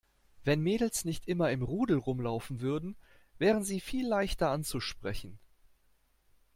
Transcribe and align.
Wenn 0.43 0.61
Mädels 0.61 1.05
nicht 1.05 1.27
immer 1.27 1.51
im 1.51 1.61
Rudel 1.61 1.99
rumlaufen 1.99 2.59
würden, 2.59 2.95
wären 3.37 3.63
sie 3.63 3.79
viel 3.79 4.07
leichter 4.07 4.49
anzusprechen. 4.49 5.37